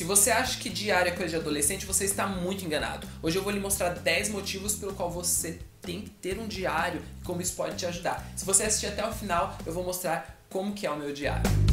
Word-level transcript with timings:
Se 0.00 0.04
você 0.04 0.30
acha 0.30 0.58
que 0.58 0.70
diário 0.70 1.12
é 1.12 1.14
coisa 1.14 1.28
de 1.28 1.36
adolescente, 1.36 1.84
você 1.84 2.06
está 2.06 2.26
muito 2.26 2.64
enganado. 2.64 3.06
Hoje 3.22 3.36
eu 3.36 3.42
vou 3.42 3.52
lhe 3.52 3.60
mostrar 3.60 3.90
10 3.90 4.30
motivos 4.30 4.74
pelo 4.74 4.94
qual 4.94 5.10
você 5.10 5.58
tem 5.82 6.00
que 6.00 6.08
ter 6.08 6.38
um 6.38 6.48
diário 6.48 7.02
e 7.20 7.22
como 7.22 7.42
isso 7.42 7.54
pode 7.54 7.76
te 7.76 7.84
ajudar. 7.84 8.26
Se 8.34 8.46
você 8.46 8.62
assistir 8.62 8.86
até 8.86 9.06
o 9.06 9.12
final, 9.12 9.58
eu 9.66 9.74
vou 9.74 9.84
mostrar 9.84 10.42
como 10.48 10.72
que 10.72 10.86
é 10.86 10.90
o 10.90 10.96
meu 10.96 11.12
diário 11.12 11.69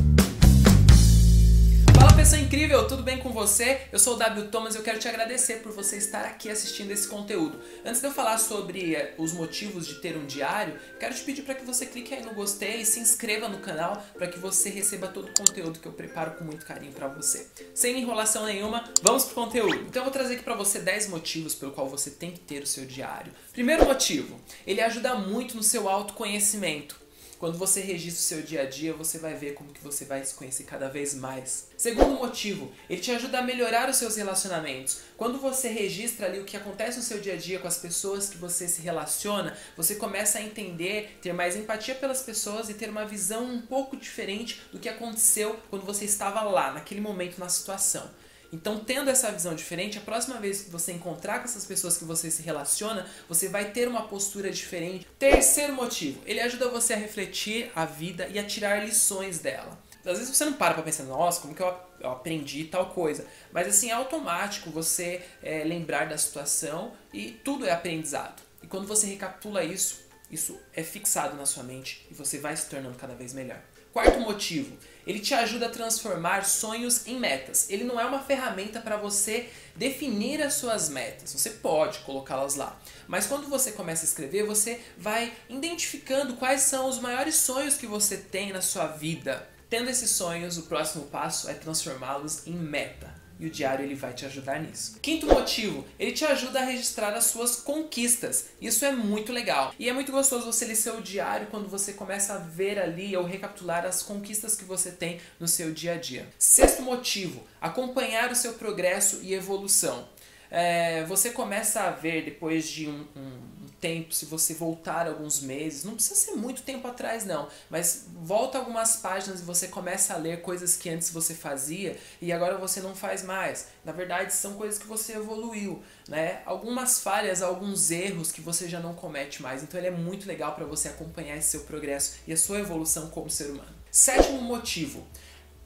pessoa 2.18 2.42
incrível, 2.42 2.88
tudo 2.88 3.04
bem 3.04 3.20
com 3.20 3.30
você? 3.30 3.82
Eu 3.92 4.00
sou 4.00 4.16
o 4.16 4.18
W 4.18 4.48
Thomas 4.48 4.74
e 4.74 4.80
eu 4.80 4.84
quero 4.84 4.98
te 4.98 5.08
agradecer 5.08 5.58
por 5.58 5.72
você 5.72 5.98
estar 5.98 6.26
aqui 6.26 6.50
assistindo 6.50 6.90
esse 6.90 7.08
conteúdo. 7.08 7.62
Antes 7.86 8.02
de 8.02 8.08
eu 8.08 8.12
falar 8.12 8.40
sobre 8.40 8.96
eh, 8.96 9.14
os 9.20 9.34
motivos 9.34 9.86
de 9.86 10.02
ter 10.02 10.18
um 10.18 10.26
diário, 10.26 10.80
quero 11.00 11.14
te 11.14 11.22
pedir 11.22 11.44
para 11.44 11.54
que 11.54 11.64
você 11.64 11.86
clique 11.86 12.16
aí 12.16 12.24
no 12.24 12.34
gostei 12.34 12.82
e 12.82 12.86
se 12.86 13.00
inscreva 13.00 13.48
no 13.48 13.60
canal 13.60 14.04
para 14.16 14.26
que 14.26 14.40
você 14.40 14.68
receba 14.68 15.08
todo 15.08 15.30
o 15.30 15.34
conteúdo 15.38 15.80
que 15.80 15.88
eu 15.88 15.92
preparo 15.92 16.32
com 16.32 16.44
muito 16.44 16.66
carinho 16.66 16.92
para 16.92 17.08
você. 17.08 17.46
Sem 17.76 18.00
enrolação 18.00 18.48
nenhuma, 18.48 18.84
vamos 19.04 19.26
pro 19.26 19.36
conteúdo. 19.36 19.86
Então 19.88 20.02
eu 20.02 20.06
vou 20.06 20.12
trazer 20.12 20.34
aqui 20.34 20.44
para 20.44 20.56
você 20.56 20.80
10 20.80 21.10
motivos 21.10 21.54
pelo 21.54 21.72
qual 21.72 21.88
você 21.88 22.10
tem 22.10 22.32
que 22.32 22.40
ter 22.40 22.64
o 22.64 22.68
seu 22.68 22.84
diário. 22.84 23.32
Primeiro 23.54 23.86
motivo, 23.86 24.42
ele 24.66 24.82
ajuda 24.82 25.14
muito 25.14 25.56
no 25.56 25.62
seu 25.62 25.88
autoconhecimento. 25.88 27.07
Quando 27.40 27.56
você 27.56 27.82
registra 27.82 28.20
o 28.20 28.40
seu 28.40 28.42
dia 28.42 28.64
a 28.64 28.66
dia, 28.66 28.94
você 28.94 29.20
vai 29.20 29.36
ver 29.36 29.54
como 29.54 29.72
que 29.72 29.84
você 29.84 30.06
vai 30.06 30.26
se 30.26 30.34
conhecer 30.34 30.64
cada 30.64 30.90
vez 30.90 31.14
mais. 31.14 31.68
Segundo 31.78 32.16
motivo, 32.16 32.72
ele 32.90 33.00
te 33.00 33.12
ajuda 33.12 33.38
a 33.38 33.44
melhorar 33.44 33.88
os 33.88 33.98
seus 33.98 34.16
relacionamentos. 34.16 35.02
Quando 35.16 35.38
você 35.38 35.68
registra 35.68 36.26
ali 36.26 36.40
o 36.40 36.46
que 36.46 36.58
acontece 36.58 36.98
no 36.98 37.04
seu 37.04 37.20
dia 37.20 37.34
a 37.34 37.38
dia 37.38 37.60
com 37.60 37.68
as 37.68 37.78
pessoas 37.78 38.28
que 38.28 38.38
você 38.38 38.68
se 38.68 38.82
relaciona, 38.82 39.56
você 39.76 39.96
começa 39.96 40.40
a 40.40 40.42
entender, 40.42 41.20
ter 41.22 41.32
mais 41.32 41.56
empatia 41.56 41.94
pelas 41.94 42.24
pessoas 42.24 42.70
e 42.70 42.74
ter 42.74 42.90
uma 42.90 43.06
visão 43.06 43.46
um 43.46 43.62
pouco 43.62 43.96
diferente 43.96 44.60
do 44.72 44.80
que 44.80 44.90
aconteceu 44.90 45.60
quando 45.70 45.86
você 45.86 46.06
estava 46.06 46.42
lá, 46.42 46.74
naquele 46.74 47.02
momento, 47.02 47.38
na 47.38 47.50
situação. 47.50 48.10
Então, 48.52 48.80
tendo 48.80 49.10
essa 49.10 49.32
visão 49.32 49.54
diferente, 49.54 49.98
a 49.98 50.02
próxima 50.02 50.40
vez 50.40 50.62
que 50.62 50.70
você 50.70 50.92
encontrar 50.94 51.40
com 51.40 51.46
essas 51.46 51.66
pessoas 51.66 51.98
que 51.98 52.06
você 52.06 52.32
se 52.32 52.42
relaciona, 52.42 53.06
você 53.28 53.50
vai 53.50 53.72
ter 53.72 53.88
uma 53.88 54.08
postura 54.08 54.50
diferente. 54.50 55.06
Terceiro 55.20 55.74
motivo, 55.74 56.22
ele 56.26 56.40
ajuda 56.40 56.70
você 56.70 56.94
a 56.94 56.98
refletir 56.98 57.72
a 57.76 57.86
vida 57.86 58.28
e 58.28 58.40
a 58.40 58.44
tirar 58.44 58.86
lições 58.86 59.40
dela. 59.40 59.78
Às 60.06 60.20
vezes 60.20 60.36
você 60.36 60.46
não 60.46 60.54
para 60.54 60.74
pra 60.74 60.84
pensar, 60.84 61.04
nossa, 61.04 61.42
como 61.42 61.54
que 61.54 61.62
eu, 61.62 61.76
aprendi 62.04 62.64
tal 62.66 62.92
coisa. 62.92 63.26
Mas 63.52 63.68
assim, 63.68 63.90
é 63.90 63.94
automático 63.94 64.70
você 64.70 65.22
é, 65.44 65.64
lembrar 65.66 66.08
da 66.08 66.18
situação 66.18 66.94
e 67.12 67.32
tudo 67.32 67.66
é 67.66 67.72
aprendizado. 67.72 68.42
E 68.64 68.68
quando 68.68 68.88
você 68.88 69.08
recapitula 69.08 69.64
isso, 69.64 70.02
isso 70.32 70.58
é 70.74 70.84
fixado 70.84 71.36
na 71.36 71.46
sua 71.46 71.64
mente 71.64 72.06
e 72.10 72.14
você 72.14 72.38
vai 72.38 72.56
se 72.56 72.70
tornando 72.70 72.98
cada 72.98 73.16
vez 73.16 73.34
melhor. 73.34 73.62
Quarto 73.92 74.20
motivo, 74.20 74.78
ele 75.08 75.20
te 75.20 75.34
ajuda 75.34 75.68
a 75.68 75.70
transformar 75.70 76.46
sonhos 76.46 77.08
em 77.08 77.18
metas. 77.18 77.70
Ele 77.70 77.86
não 77.86 78.00
é 78.00 78.06
uma 78.06 78.20
ferramenta 78.20 78.82
para 78.82 78.98
você 78.98 79.50
definir 79.74 80.42
as 80.42 80.56
suas 80.56 80.90
metas. 80.90 81.32
Você 81.34 81.50
pode 81.52 82.00
colocá-las 82.00 82.56
lá. 82.56 82.78
Mas 83.08 83.26
quando 83.26 83.48
você 83.48 83.72
começa 83.72 84.04
a 84.04 84.10
escrever, 84.10 84.46
você 84.46 84.82
vai 84.98 85.32
identificando 85.48 86.36
quais 86.36 86.62
são 86.62 86.90
os 86.90 87.00
maiores 87.00 87.36
sonhos 87.36 87.78
que 87.78 87.88
você 87.88 88.18
tem 88.18 88.52
na 88.52 88.62
sua 88.62 88.88
vida. 88.88 89.48
Tendo 89.70 89.90
esses 89.90 90.12
sonhos, 90.12 90.58
o 90.58 90.64
próximo 90.64 91.06
passo 91.06 91.50
é 91.50 91.54
transformá-los 91.54 92.46
em 92.46 92.54
meta 92.54 93.27
e 93.40 93.46
o 93.46 93.50
diário 93.50 93.86
ele 93.86 93.96
vai 93.96 94.14
te 94.14 94.26
ajudar 94.26 94.60
nisso. 94.60 94.98
Quinto 95.02 95.28
motivo, 95.28 95.86
ele 96.00 96.12
te 96.12 96.26
ajuda 96.26 96.60
a 96.60 96.66
registrar 96.66 97.14
as 97.14 97.26
suas 97.26 97.58
conquistas. 97.58 98.48
Isso 98.62 98.86
é 98.86 98.92
muito 98.92 99.32
legal. 99.32 99.74
E 99.80 99.90
é 99.90 99.94
muito 99.94 100.12
gostoso 100.12 100.46
você 100.46 100.66
ler 100.66 100.76
seu 100.76 101.02
diário 101.02 101.48
quando 101.48 101.68
você 101.68 101.94
começa 101.94 102.34
a 102.34 102.38
ver 102.38 102.80
ali 102.80 103.16
ou 103.16 103.24
recapitular 103.24 103.86
as 103.86 104.02
conquistas 104.02 104.56
que 104.56 104.66
você 104.66 104.92
tem 104.92 105.20
no 105.40 105.48
seu 105.48 105.72
dia 105.72 105.94
a 105.94 105.98
dia. 105.98 106.28
Sexto 106.38 106.82
motivo, 106.82 107.44
acompanhar 107.62 108.32
o 108.32 108.36
seu 108.36 108.54
progresso 108.54 109.20
e 109.22 109.34
evolução. 109.34 110.08
É, 110.50 111.04
você 111.04 111.32
começa 111.32 111.82
a 111.82 111.92
ver 111.92 112.24
depois 112.24 112.68
de 112.70 112.88
um, 112.88 113.06
um 113.16 113.67
tempo, 113.80 114.14
se 114.14 114.26
você 114.26 114.54
voltar 114.54 115.08
alguns 115.08 115.42
meses, 115.42 115.84
não 115.84 115.96
precisa 115.96 116.16
ser 116.16 116.32
muito 116.32 116.64
tempo 116.64 116.88
atrás 116.88 117.26
não, 117.26 117.48
mas 117.70 118.06
volta 118.14 118.58
algumas 118.58 118.98
páginas 118.98 119.40
e 119.40 119.44
você 119.44 119.68
começa 119.68 120.14
a 120.14 120.18
ler 120.18 120.42
coisas 120.42 120.76
que 120.76 120.90
antes 120.90 121.10
você 121.10 121.34
fazia 121.34 121.98
e 122.22 122.32
agora 122.32 122.58
você 122.58 122.82
não 122.82 122.96
faz 122.96 123.24
mais. 123.24 123.68
Na 123.84 123.92
verdade, 123.92 124.34
são 124.34 124.56
coisas 124.56 124.80
que 124.80 124.88
você 124.88 125.14
evoluiu, 125.14 125.82
né? 126.08 126.42
Algumas 126.46 127.00
falhas, 127.00 127.42
alguns 127.42 127.92
erros 127.92 128.32
que 128.32 128.42
você 128.42 128.68
já 128.68 128.80
não 128.80 128.94
comete 128.94 129.42
mais. 129.42 129.64
Então 129.64 129.80
ele 129.80 129.88
é 129.88 129.92
muito 129.92 130.28
legal 130.28 130.56
para 130.56 130.66
você 130.66 130.90
acompanhar 130.90 131.38
esse 131.38 131.50
seu 131.50 131.62
progresso 131.62 132.18
e 132.28 132.34
a 132.34 132.38
sua 132.38 132.60
evolução 132.60 133.10
como 133.10 133.30
ser 133.30 133.52
humano. 133.52 133.76
Sétimo 133.92 134.42
motivo, 134.42 135.06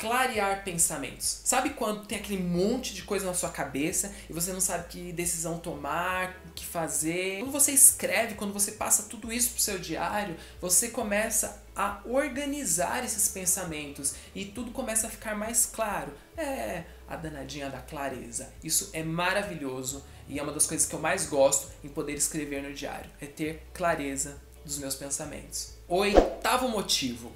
clarear 0.02 0.64
pensamentos. 0.64 1.42
Sabe 1.44 1.70
quando 1.70 2.08
tem 2.08 2.18
aquele 2.18 2.42
monte 2.42 2.96
de 2.96 3.04
coisa 3.04 3.24
na 3.24 3.36
sua 3.36 3.52
cabeça 3.52 4.12
e 4.28 4.34
você 4.34 4.52
não 4.52 4.60
sabe 4.60 4.88
que 4.88 5.14
decisão 5.14 5.60
tomar, 5.60 6.42
o 6.50 6.54
que 6.54 6.66
fazer? 6.66 7.42
Quando 7.42 7.52
você 7.52 7.72
escreve, 7.72 8.34
quando 8.34 8.52
você 8.52 8.72
passa 8.72 9.04
tudo 9.04 9.32
isso 9.32 9.52
pro 9.52 9.62
seu 9.62 9.78
diário, 9.78 10.36
você 10.60 10.90
começa 10.90 11.62
a 11.76 12.02
organizar 12.04 13.06
esses 13.06 13.28
pensamentos 13.28 14.16
e 14.34 14.44
tudo 14.44 14.72
começa 14.72 15.06
a 15.06 15.10
ficar 15.10 15.36
mais 15.36 15.68
claro. 15.68 16.12
É 16.36 16.84
a 17.08 17.16
danadinha 17.16 17.70
da 17.70 17.80
clareza. 17.80 18.52
Isso 18.64 18.90
é 18.94 19.04
maravilhoso 19.04 20.04
e 20.28 20.40
é 20.40 20.42
uma 20.42 20.52
das 20.52 20.66
coisas 20.66 20.88
que 20.88 20.96
eu 20.96 21.00
mais 21.00 21.28
gosto 21.28 21.68
em 21.84 21.90
poder 21.90 22.14
escrever 22.14 22.64
no 22.64 22.74
diário, 22.74 23.12
é 23.22 23.28
ter 23.28 23.68
clareza 23.72 24.42
dos 24.66 24.80
meus 24.80 24.96
pensamentos. 24.96 25.76
Oitavo 25.88 26.70
motivo 26.70 27.32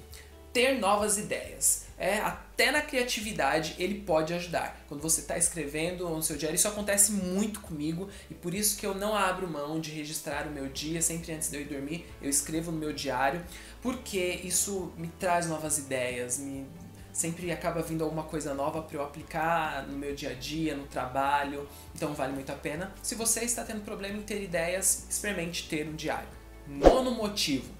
ter 0.56 0.78
novas 0.78 1.18
ideias. 1.18 1.84
É, 1.98 2.16
até 2.16 2.70
na 2.70 2.80
criatividade 2.80 3.74
ele 3.78 4.00
pode 4.00 4.32
ajudar. 4.32 4.82
Quando 4.88 5.02
você 5.02 5.20
está 5.20 5.36
escrevendo 5.36 6.08
no 6.08 6.22
seu 6.22 6.34
diário, 6.34 6.56
isso 6.56 6.66
acontece 6.66 7.12
muito 7.12 7.60
comigo 7.60 8.08
e 8.30 8.34
por 8.34 8.54
isso 8.54 8.78
que 8.78 8.86
eu 8.86 8.94
não 8.94 9.14
abro 9.14 9.46
mão 9.46 9.78
de 9.78 9.90
registrar 9.90 10.46
o 10.46 10.50
meu 10.50 10.66
dia, 10.68 11.02
sempre 11.02 11.30
antes 11.34 11.50
de 11.50 11.58
eu 11.58 11.60
ir 11.60 11.66
dormir, 11.66 12.06
eu 12.22 12.30
escrevo 12.30 12.72
no 12.72 12.78
meu 12.78 12.90
diário, 12.94 13.44
porque 13.82 14.40
isso 14.42 14.90
me 14.96 15.08
traz 15.08 15.46
novas 15.46 15.76
ideias, 15.76 16.38
me 16.38 16.66
sempre 17.12 17.52
acaba 17.52 17.82
vindo 17.82 18.02
alguma 18.02 18.22
coisa 18.22 18.54
nova 18.54 18.80
para 18.80 18.96
eu 18.96 19.02
aplicar 19.02 19.86
no 19.86 19.98
meu 19.98 20.14
dia 20.14 20.30
a 20.30 20.34
dia, 20.34 20.74
no 20.74 20.86
trabalho, 20.86 21.68
então 21.94 22.14
vale 22.14 22.32
muito 22.32 22.50
a 22.50 22.56
pena. 22.56 22.94
Se 23.02 23.14
você 23.14 23.40
está 23.40 23.62
tendo 23.62 23.82
problema 23.82 24.16
em 24.16 24.22
ter 24.22 24.42
ideias, 24.42 25.06
experimente 25.08 25.68
ter 25.68 25.86
um 25.86 25.94
diário. 25.94 26.28
Nono 26.66 27.10
motivo, 27.10 27.70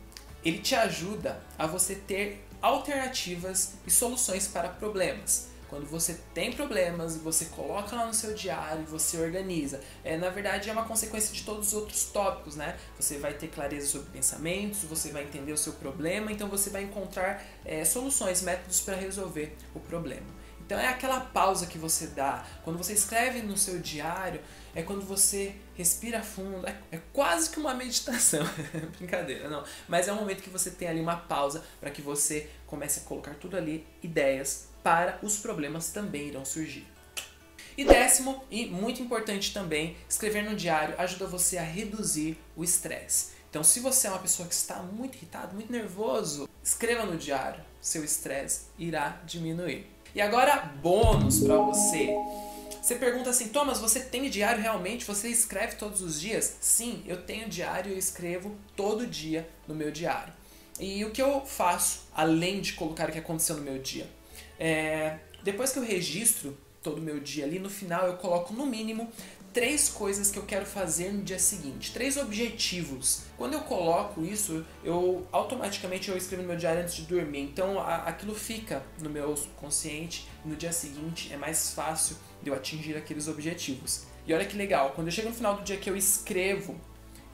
ele 0.44 0.58
te 0.58 0.74
ajuda 0.74 1.42
a 1.58 1.66
você 1.66 1.94
ter 1.94 2.46
alternativas 2.60 3.74
e 3.86 3.90
soluções 3.90 4.48
para 4.48 4.68
problemas. 4.68 5.48
Quando 5.68 5.84
você 5.86 6.16
tem 6.32 6.52
problemas 6.52 7.16
e 7.16 7.18
você 7.18 7.46
coloca 7.46 7.96
lá 7.96 8.06
no 8.06 8.14
seu 8.14 8.34
diário 8.34 8.84
você 8.84 9.18
organiza, 9.18 9.80
é, 10.04 10.16
na 10.16 10.30
verdade 10.30 10.70
é 10.70 10.72
uma 10.72 10.84
consequência 10.84 11.34
de 11.34 11.42
todos 11.42 11.68
os 11.68 11.74
outros 11.74 12.04
tópicos, 12.04 12.54
né? 12.54 12.78
Você 12.98 13.18
vai 13.18 13.34
ter 13.34 13.48
clareza 13.48 13.88
sobre 13.88 14.10
pensamentos, 14.10 14.84
você 14.84 15.10
vai 15.10 15.24
entender 15.24 15.52
o 15.52 15.58
seu 15.58 15.72
problema, 15.72 16.30
então 16.30 16.48
você 16.48 16.70
vai 16.70 16.84
encontrar 16.84 17.44
é, 17.64 17.84
soluções, 17.84 18.42
métodos 18.42 18.80
para 18.80 18.94
resolver 18.94 19.56
o 19.74 19.80
problema. 19.80 20.26
Então 20.66 20.80
é 20.80 20.88
aquela 20.88 21.20
pausa 21.20 21.66
que 21.66 21.78
você 21.78 22.08
dá. 22.08 22.44
Quando 22.64 22.76
você 22.76 22.92
escreve 22.92 23.40
no 23.40 23.56
seu 23.56 23.78
diário, 23.78 24.40
é 24.74 24.82
quando 24.82 25.06
você 25.06 25.54
respira 25.76 26.24
fundo. 26.24 26.66
É, 26.66 26.76
é 26.90 27.00
quase 27.12 27.50
que 27.50 27.60
uma 27.60 27.72
meditação. 27.72 28.44
Brincadeira, 28.98 29.48
não. 29.48 29.62
Mas 29.88 30.08
é 30.08 30.12
um 30.12 30.16
momento 30.16 30.42
que 30.42 30.50
você 30.50 30.72
tem 30.72 30.88
ali 30.88 31.00
uma 31.00 31.16
pausa 31.16 31.62
para 31.80 31.90
que 31.90 32.02
você 32.02 32.50
comece 32.66 32.98
a 32.98 33.02
colocar 33.04 33.34
tudo 33.34 33.56
ali, 33.56 33.86
ideias 34.02 34.66
para 34.82 35.20
os 35.22 35.38
problemas 35.38 35.90
também 35.90 36.28
irão 36.28 36.44
surgir. 36.44 36.86
E 37.78 37.84
décimo, 37.84 38.42
e 38.50 38.66
muito 38.66 39.00
importante 39.00 39.52
também, 39.52 39.96
escrever 40.08 40.42
no 40.42 40.56
diário 40.56 40.94
ajuda 40.98 41.26
você 41.26 41.58
a 41.58 41.62
reduzir 41.62 42.36
o 42.56 42.64
estresse. 42.64 43.36
Então, 43.48 43.62
se 43.62 43.80
você 43.80 44.08
é 44.08 44.10
uma 44.10 44.18
pessoa 44.18 44.48
que 44.48 44.54
está 44.54 44.76
muito 44.76 45.16
irritado, 45.16 45.54
muito 45.54 45.70
nervoso, 45.70 46.48
escreva 46.62 47.06
no 47.06 47.16
diário. 47.16 47.62
Seu 47.80 48.02
estresse 48.02 48.62
irá 48.78 49.20
diminuir. 49.24 49.95
E 50.16 50.20
agora, 50.22 50.56
bônus 50.82 51.40
para 51.40 51.58
você. 51.58 52.08
Você 52.80 52.94
pergunta 52.94 53.28
assim, 53.28 53.48
Thomas, 53.48 53.78
você 53.78 54.00
tem 54.00 54.30
diário 54.30 54.62
realmente? 54.62 55.04
Você 55.04 55.28
escreve 55.28 55.76
todos 55.76 56.00
os 56.00 56.18
dias? 56.18 56.56
Sim, 56.58 57.04
eu 57.06 57.20
tenho 57.20 57.50
diário 57.50 57.92
e 57.92 57.98
escrevo 57.98 58.56
todo 58.74 59.06
dia 59.06 59.46
no 59.68 59.74
meu 59.74 59.90
diário. 59.90 60.32
E 60.80 61.04
o 61.04 61.10
que 61.10 61.20
eu 61.20 61.44
faço, 61.44 62.08
além 62.14 62.62
de 62.62 62.72
colocar 62.72 63.10
o 63.10 63.12
que 63.12 63.18
aconteceu 63.18 63.56
no 63.56 63.62
meu 63.62 63.78
dia? 63.78 64.08
É, 64.58 65.18
depois 65.42 65.70
que 65.70 65.80
eu 65.80 65.84
registro 65.84 66.56
todo 66.86 67.02
meu 67.02 67.18
dia 67.18 67.44
ali, 67.44 67.58
no 67.58 67.68
final 67.68 68.06
eu 68.06 68.16
coloco 68.16 68.54
no 68.54 68.64
mínimo 68.64 69.10
três 69.52 69.88
coisas 69.88 70.30
que 70.30 70.38
eu 70.38 70.44
quero 70.44 70.64
fazer 70.64 71.12
no 71.12 71.24
dia 71.24 71.38
seguinte, 71.38 71.92
três 71.92 72.16
objetivos. 72.16 73.22
Quando 73.36 73.54
eu 73.54 73.60
coloco 73.62 74.22
isso, 74.22 74.64
eu 74.84 75.26
automaticamente 75.32 76.08
eu 76.08 76.16
escrevo 76.16 76.42
no 76.42 76.48
meu 76.48 76.56
diário 76.56 76.82
antes 76.82 76.94
de 76.94 77.02
dormir. 77.02 77.40
Então 77.40 77.80
a, 77.80 78.04
aquilo 78.04 78.36
fica 78.36 78.84
no 79.02 79.10
meu 79.10 79.34
consciente. 79.56 80.28
No 80.44 80.54
dia 80.54 80.72
seguinte 80.72 81.32
é 81.32 81.36
mais 81.36 81.72
fácil 81.72 82.16
de 82.40 82.50
eu 82.50 82.54
atingir 82.54 82.96
aqueles 82.96 83.26
objetivos. 83.26 84.04
E 84.26 84.32
olha 84.32 84.44
que 84.44 84.56
legal, 84.56 84.92
quando 84.94 85.08
eu 85.08 85.12
chego 85.12 85.30
no 85.30 85.34
final 85.34 85.56
do 85.56 85.64
dia 85.64 85.76
que 85.76 85.90
eu 85.90 85.96
escrevo, 85.96 86.78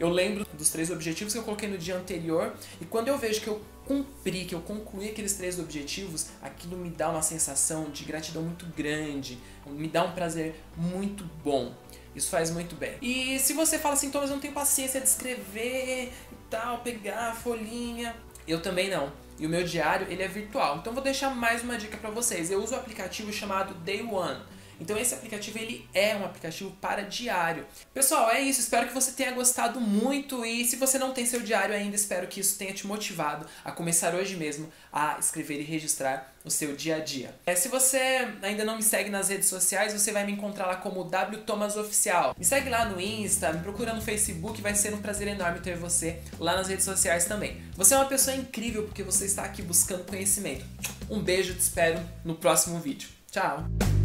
Eu 0.03 0.09
lembro 0.09 0.45
dos 0.55 0.69
três 0.69 0.91
objetivos 0.91 1.33
que 1.33 1.39
eu 1.39 1.45
coloquei 1.45 1.69
no 1.69 1.79
dia 1.79 1.97
anterior 1.97 2.53
e 2.81 2.85
quando 2.85 3.07
eu 3.07 3.17
vejo 3.17 3.41
que 3.41 3.47
eu 3.47 3.63
cumpri, 3.87 4.45
que 4.47 4.53
eu 4.53 4.61
concluí 4.61 5.09
aqueles 5.09 5.35
três 5.35 5.61
objetivos, 5.61 6.27
aquilo 6.43 6.77
me 6.77 6.91
dá 6.91 7.09
uma 7.09 7.23
sensação 7.23 7.89
de 7.89 8.03
gratidão 8.03 8.43
muito 8.43 8.67
grande, 8.77 9.39
me 9.65 9.87
dá 9.87 10.03
um 10.03 10.11
prazer 10.11 10.57
muito 10.77 11.23
bom. 11.45 11.73
Isso 12.17 12.29
faz 12.31 12.51
muito 12.51 12.75
bem. 12.75 12.97
E 13.01 13.39
se 13.39 13.53
você 13.53 13.79
fala 13.79 13.95
assim, 13.95 14.11
Thomas, 14.11 14.29
eu 14.29 14.35
não 14.35 14.41
tenho 14.41 14.53
paciência 14.53 15.01
de 15.01 15.07
escrever 15.07 16.09
e 16.33 16.37
tal, 16.51 16.79
pegar 16.79 17.29
a 17.29 17.35
folhinha, 17.37 18.17
eu 18.45 18.61
também 18.61 18.91
não. 18.91 19.13
E 19.39 19.47
o 19.47 19.49
meu 19.49 19.63
diário, 19.63 20.09
ele 20.11 20.25
é 20.25 20.29
virtual. 20.29 20.79
Então 20.79 20.93
vou 20.93 21.03
deixar 21.03 21.33
mais 21.33 21.63
uma 21.63 21.79
dica 21.79 21.97
para 21.97 22.11
vocês. 22.11 22.51
Eu 22.51 22.61
uso 22.61 22.75
o 22.75 22.77
um 22.77 22.81
aplicativo 22.81 23.33
chamado 23.33 23.73
Day 23.75 24.03
One. 24.03 24.43
Então 24.83 24.99
esse 24.99 25.15
aplicativo 25.15 25.59
ele 25.59 25.89
é 25.95 26.17
um 26.17 26.25
aplicativo 26.25 26.73
para 26.81 27.03
diário. 27.03 27.65
Pessoal, 27.95 28.31
é 28.31 28.41
isso. 28.41 28.61
Espero 28.61 28.89
que 28.89 28.95
você 28.95 29.13
tenha 29.13 29.31
gostado 29.31 29.81
muito 29.81 30.45
e 30.45 30.65
se 30.65 30.75
você 30.75 30.99
não 30.99 31.13
tem 31.13 31.25
seu 31.25 31.41
diário 31.41 31.75
ainda, 31.75 31.95
espero 31.95 32.27
que 32.27 32.41
isso 32.41 32.59
tenha 32.59 32.75
te 32.75 32.85
motivado 32.87 33.47
a 33.65 33.71
começar 33.71 34.13
hoje 34.15 34.37
mesmo 34.37 34.71
a 34.93 35.19
escrever 35.21 35.61
e 35.61 35.63
registrar 35.63 36.35
o 36.45 36.51
seu 36.51 36.75
dia 36.75 36.97
a 36.97 36.99
dia. 36.99 37.33
É, 37.47 37.55
se 37.55 37.69
você 37.69 38.29
ainda 38.43 38.65
não 38.65 38.77
me 38.77 38.83
segue 38.83 39.09
nas 39.09 39.29
redes 39.29 39.49
sociais, 39.49 39.93
você 39.93 40.11
vai 40.11 40.27
me 40.27 40.33
encontrar 40.33 40.67
lá 40.67 40.77
como 40.77 41.05
W 41.05 41.43
Thomas 41.43 41.77
Oficial. 41.77 42.35
Me 42.37 42.45
segue 42.45 42.69
lá 42.69 42.85
no 42.85 43.01
Insta, 43.01 43.53
me 43.53 43.61
procura 43.61 43.95
no 43.95 44.03
Facebook, 44.03 44.61
vai 44.61 44.75
ser 44.75 44.93
um 44.93 45.01
prazer 45.01 45.29
enorme 45.29 45.61
ter 45.61 45.77
você 45.77 46.19
lá 46.41 46.57
nas 46.57 46.67
redes 46.67 46.85
sociais 46.85 47.27
também. 47.27 47.63
Você 47.77 47.95
é 47.95 47.97
uma 47.97 48.07
pessoa 48.07 48.37
incrível 48.37 48.83
porque 48.83 49.05
você 49.05 49.27
está 49.27 49.45
aqui 49.45 49.63
buscando 49.63 50.05
conhecimento. 50.05 50.65
Um 51.09 51.21
beijo, 51.21 51.55
te 51.55 51.61
espero 51.61 52.01
no 52.25 52.35
próximo 52.35 52.81
vídeo. 52.81 53.09
Tchau! 53.31 54.02